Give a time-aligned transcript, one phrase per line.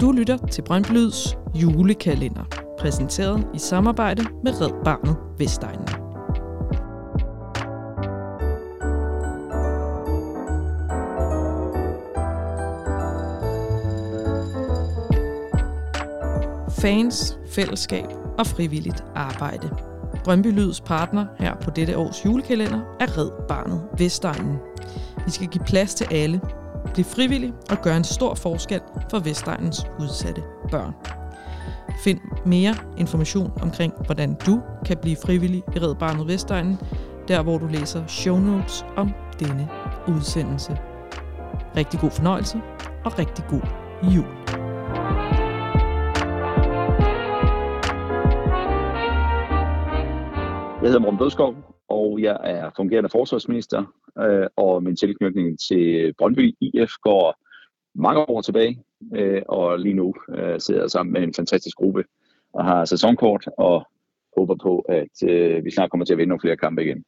[0.00, 2.44] Du lytter til Brøndby Lyds julekalender,
[2.78, 5.88] præsenteret i samarbejde med Red Barnet Vestegnen.
[16.80, 18.06] Fans, fællesskab
[18.38, 19.70] og frivilligt arbejde.
[20.24, 24.58] Brøndby Lyds partner her på dette års julekalender er Red Barnet Vestegnen.
[25.24, 26.40] Vi skal give plads til alle,
[26.94, 30.94] Bliv frivillig og gør en stor forskel for Vestegnens udsatte børn.
[32.04, 36.78] Find mere information omkring, hvordan du kan blive frivillig i Red Barnet Vestegnen,
[37.28, 39.10] der hvor du læser show notes om
[39.40, 39.68] denne
[40.08, 40.78] udsendelse.
[41.76, 42.60] Rigtig god fornøjelse
[43.04, 43.62] og rigtig god
[44.02, 44.26] jul.
[50.82, 51.54] Jeg hedder Morten Bødskov,
[51.88, 53.84] og jeg er fungerende forsvarsminister,
[54.18, 57.34] øh, og min tilknytning til Brøndby IF går
[57.94, 58.82] mange år tilbage,
[59.16, 62.04] øh, og lige nu øh, sidder jeg sammen med en fantastisk gruppe
[62.52, 63.86] og har sæsonkort, og
[64.36, 67.04] håber på, at øh, vi snart kommer til at vinde nogle flere kampe igen.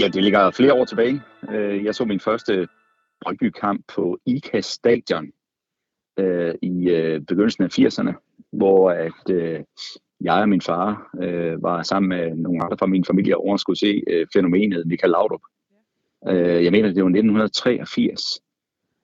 [0.00, 1.22] Ja, det ligger flere år tilbage.
[1.50, 2.68] Øh, jeg så min første
[3.20, 5.32] Brøndby-kamp på IKAS Stadion
[6.18, 9.60] øh, i øh, begyndelsen af 80'erne, hvor at øh,
[10.20, 13.60] jeg og min far øh, var sammen med nogle andre fra min familie over og
[13.60, 15.40] skulle se øh, fænomenet Michael Laudrup.
[16.28, 18.22] Øh, jeg mener, det var 1983,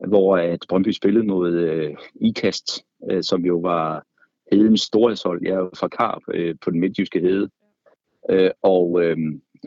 [0.08, 4.04] hvor at Brøndby spillede mod øh, IKAST, øh, som jo var
[4.52, 5.40] hedens storhedshold.
[5.42, 7.50] Jeg er jo fra Karp øh, på den midtjyske hede.
[8.30, 9.16] Øh, og øh,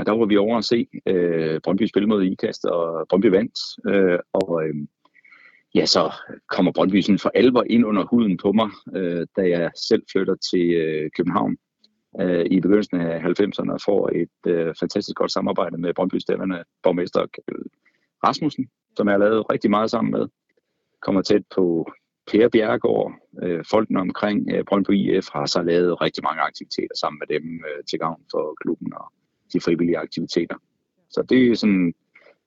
[0.06, 3.60] der var vi over at se øh, Brøndby spille mod IKAST, og Brøndby vandt.
[3.88, 4.76] Øh, og øh,
[5.76, 6.14] ja, så
[6.50, 10.36] kommer Brøndby sådan for alvor ind under huden på mig, øh, da jeg selv flytter
[10.52, 11.58] til øh, København
[12.22, 16.64] øh, i begyndelsen af 90'erne og får et øh, fantastisk godt samarbejde med Brøndby stemmerne
[16.84, 17.26] borgmester
[18.24, 18.68] Rasmussen,
[18.98, 20.28] som jeg har lavet rigtig meget sammen med.
[21.02, 21.92] Kommer tæt på
[22.32, 23.14] Per Bjergård,
[23.44, 27.44] øh, folkene omkring øh, Brøndby IF har så lavet rigtig mange aktiviteter sammen med dem
[27.70, 29.14] øh, til gavn for klubben og
[29.54, 30.56] de frivillige aktiviteter.
[31.10, 31.94] Så det er sådan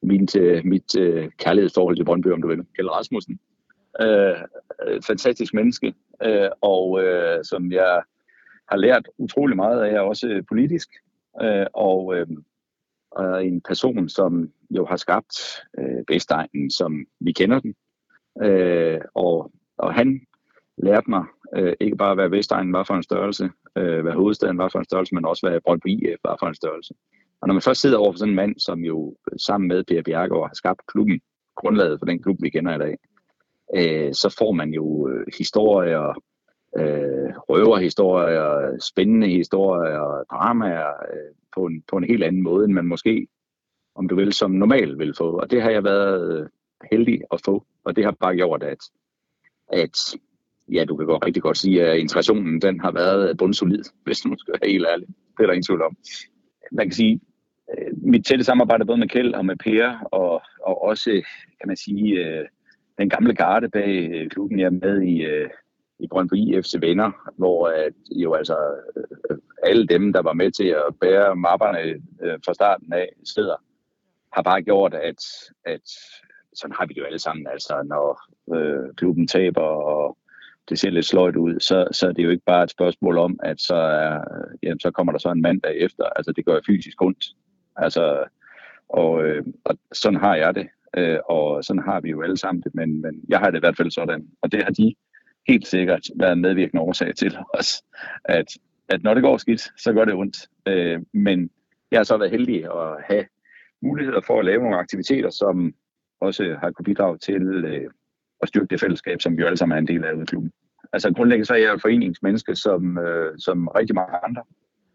[0.03, 2.67] mit, øh, mit øh, kærlighedsforhold til Brøndby, om du vil.
[2.75, 3.41] Kjell Rasmussen.
[4.01, 4.37] Øh,
[4.87, 8.03] øh, fantastisk menneske, øh, og øh, som jeg
[8.71, 10.89] har lært utrolig meget af, også øh, politisk.
[11.43, 12.27] Øh, og øh,
[13.43, 15.35] en person, som jo har skabt
[15.79, 17.75] øh, Vestegnen, som vi kender den.
[18.43, 20.21] Øh, og, og han
[20.77, 21.25] lærte mig
[21.57, 24.85] øh, ikke bare, hvad Vestegnen var for en størrelse, øh, hvad hovedstaden var for en
[24.85, 26.95] størrelse, men også, hvad Brøndby IF var for en størrelse.
[27.41, 29.85] Og når man først sidder over for sådan en mand, som jo øh, sammen med
[29.85, 31.21] Per Bjergaard har skabt klubben,
[31.57, 32.97] grundlaget for den klub, vi kender i dag,
[33.75, 36.23] øh, så får man jo øh, historier,
[36.79, 42.87] øh, røverhistorier, spændende historier, dramaer øh, på, en, på en helt anden måde, end man
[42.87, 43.27] måske,
[43.95, 45.39] om du vil, som normalt vil få.
[45.39, 46.49] Og det har jeg været øh,
[46.91, 48.79] heldig at få, og det har bare gjort, at,
[49.69, 49.99] at
[50.73, 54.39] ja, du kan godt rigtig godt sige, at integrationen den har været bundsolid, hvis man
[54.39, 55.07] skal være helt ærlig.
[55.09, 55.97] Det er der ingen tvivl om.
[56.73, 57.21] Man kan sige,
[57.79, 61.11] Øh, mit tætte samarbejde både med Kjeld og med Per, og, og også,
[61.61, 62.47] kan man sige, øh,
[62.99, 65.51] den gamle garde bag øh, klubben, jeg er med i, øh,
[65.99, 68.57] i Brøndby IF's venner, hvor at, jo altså
[68.97, 71.79] øh, alle dem, der var med til at bære mapperne
[72.23, 73.57] øh, fra starten af, sidder,
[74.33, 75.25] har bare gjort, at,
[75.65, 75.83] at
[76.55, 78.21] sådan har vi det jo alle sammen, altså når
[78.57, 80.19] øh, klubben taber, og
[80.69, 83.19] det ser lidt sløjt ud, så, så det er det jo ikke bare et spørgsmål
[83.19, 84.21] om, at så, er,
[84.63, 86.05] jamen, så kommer der så en mand efter.
[86.05, 87.25] Altså det gør fysisk ondt.
[87.77, 88.25] Altså,
[88.89, 92.63] og, øh, og sådan har jeg det, øh, og sådan har vi jo alle sammen
[92.63, 94.95] det, men, men jeg har det i hvert fald sådan, og det har de
[95.49, 97.83] helt sikkert været en medvirkende årsag til os,
[98.25, 98.47] at,
[98.89, 100.49] at når det går skidt, så gør det ondt.
[100.67, 101.51] Øh, men
[101.91, 103.25] jeg har så været heldig at have
[103.83, 105.75] muligheder for at lave nogle aktiviteter, som
[106.21, 107.91] også har kunne bidrage til øh,
[108.43, 110.53] at styrke det fællesskab, som vi jo alle sammen er en del af i klubben.
[110.93, 114.43] Altså grundlæggende så er jeg et foreningsmenneske, som, øh, som rigtig mange andre.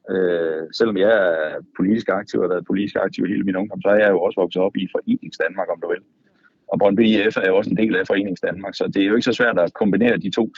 [0.10, 3.90] Øh, selvom jeg er politisk aktiv og har været politisk aktiv hele min ungdom, så
[3.90, 6.04] er jeg jo også vokset op i Forenings Danmark, om du vil.
[6.68, 9.16] Og Brøndby IF er jo også en del af Forenings Danmark, så det er jo
[9.16, 10.54] ikke så svært at kombinere de to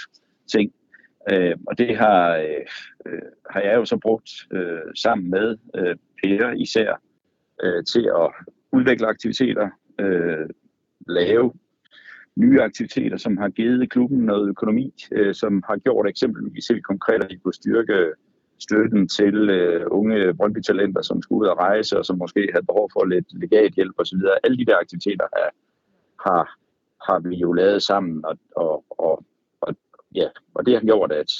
[0.51, 0.71] ting.
[1.31, 2.37] Øh, og det har,
[3.05, 7.01] øh, har jeg jo så brugt øh, sammen med øh, Per især
[7.63, 8.31] øh, til at
[8.71, 9.69] udvikle aktiviteter,
[9.99, 10.49] øh,
[11.07, 11.53] lave
[12.35, 17.23] nye aktiviteter, som har givet klubben noget økonomi, øh, som har gjort eksempelvis helt konkret,
[17.23, 18.11] at de kunne styrke
[18.59, 22.89] støtten til øh, unge Brøndby-talenter, som skulle ud og rejse, og som måske havde behov
[22.93, 24.19] for lidt legat hjælp osv.
[24.43, 25.49] Alle de der aktiviteter har,
[26.25, 26.57] har,
[27.07, 29.25] har vi jo lavet sammen, og, og, og,
[29.61, 29.75] og,
[30.15, 31.31] ja, og det har gjort, at,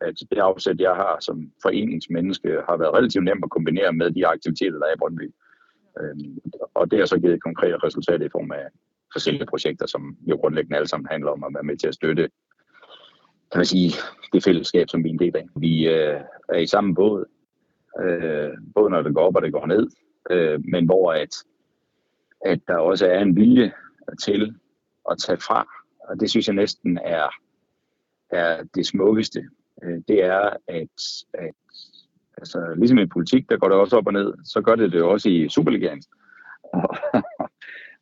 [0.00, 4.26] at det afsæt, jeg har som foreningsmenneske, har været relativt nemt at kombinere med de
[4.26, 5.34] aktiviteter, der er i Brøndby.
[6.00, 6.38] Øhm,
[6.74, 8.66] og det har så givet konkrete resultater i form af
[9.12, 12.28] forskellige projekter, som jo grundlæggende alle sammen handler om at være med til at støtte
[13.54, 13.92] kan man sige,
[14.32, 15.46] det fællesskab, som vi er en del af.
[15.56, 17.24] Vi øh, er i samme båd,
[18.00, 19.90] øh, både når det går op og det går ned,
[20.30, 21.34] øh, men hvor at,
[22.44, 23.72] at der også er en vilje
[24.22, 24.54] til
[25.10, 25.66] at tage fra,
[26.08, 27.28] og det synes jeg næsten er,
[28.30, 29.48] er det smukkeste,
[29.82, 31.02] øh, det er, at,
[31.34, 31.54] at
[32.38, 35.02] altså, ligesom i politik, der går det også op og ned, så gør det det
[35.02, 36.02] også i Superligaen.
[36.72, 36.96] Og,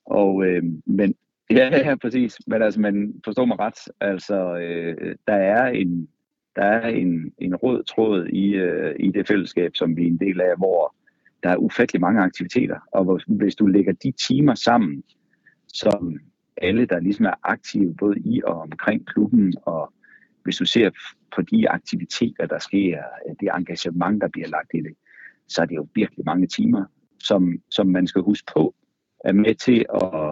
[0.05, 1.15] og øh, men,
[1.59, 2.37] ja, ja, præcis.
[2.47, 3.93] Men altså, man forstår mig ret.
[4.01, 6.09] Altså, øh, der er en,
[6.57, 10.19] der er en, en rød tråd i, øh, i det fællesskab, som vi er en
[10.19, 10.95] del af, hvor
[11.43, 12.79] der er ufattelig mange aktiviteter.
[12.93, 15.03] Og hvor, hvis du lægger de timer sammen,
[15.69, 16.19] som
[16.57, 19.93] alle, der ligesom er aktive, både i og omkring klubben, og
[20.43, 20.91] hvis du ser
[21.35, 23.03] på de aktiviteter, der sker,
[23.41, 24.95] det engagement, der bliver lagt i det,
[25.49, 26.85] så er det jo virkelig mange timer,
[27.19, 28.75] som, som man skal huske på,
[29.25, 30.32] er med til at,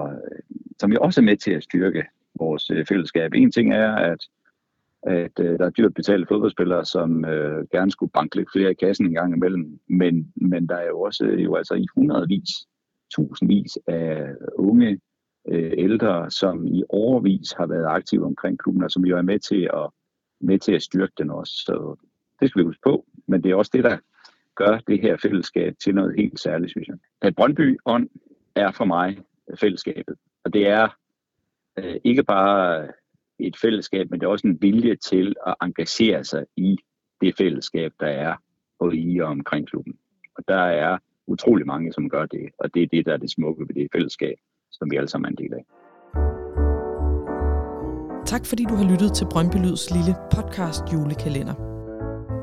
[0.80, 2.04] som jo også er med til at styrke
[2.38, 3.34] vores øh, fællesskab.
[3.34, 4.20] En ting er, at,
[5.02, 8.74] at øh, der er dyrt betalte fodboldspillere, som øh, gerne skulle banke lidt flere i
[8.74, 12.50] kassen en gang imellem, men, men der er jo også jo altså i hundredvis,
[13.14, 15.00] tusindvis af unge
[15.48, 19.38] øh, ældre, som i overvis har været aktive omkring klubben, og som jo er med
[19.38, 19.90] til at,
[20.40, 21.52] med til at styrke den også.
[21.66, 21.96] Så
[22.40, 23.96] det skal vi huske på, men det er også det, der
[24.54, 26.96] gør det her fællesskab til noget helt særligt, synes jeg.
[27.22, 28.08] At Brøndby Ånd
[28.54, 29.18] er for mig
[29.60, 30.16] fællesskabet,
[30.52, 30.88] det er
[31.78, 32.88] øh, ikke bare øh,
[33.38, 36.76] et fællesskab, men det er også en vilje til at engagere sig i
[37.20, 38.34] det fællesskab, der er
[38.78, 39.98] både i og omkring klubben.
[40.36, 43.30] Og der er utrolig mange, som gør det, og det er det, der er det
[43.30, 44.34] smukke ved det fællesskab
[44.72, 45.64] som vi alle sammen er en del af.
[48.26, 51.56] Tak fordi du har lyttet til Brøndby Lyds lille podcast julekalender.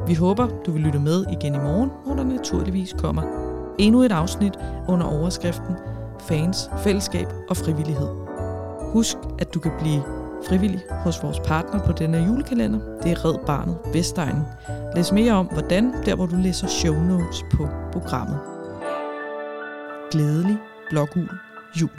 [0.08, 3.24] Vi håber, du vil lytte med igen i morgen, hvor der naturligvis kommer
[3.80, 4.56] endnu et afsnit
[4.90, 5.74] under overskriften
[6.22, 8.08] Fans, Fællesskab og Frivillighed.
[8.94, 10.04] Husk, at du kan blive
[10.48, 12.80] frivillig hos vores partner på denne julekalender.
[13.04, 14.44] Det er Red Barnet Vestegnen.
[14.96, 18.40] Læs mere om, hvordan, der hvor du læser show notes på programmet.
[20.12, 20.58] Glædelig
[20.90, 21.30] blågul
[21.82, 21.90] jul.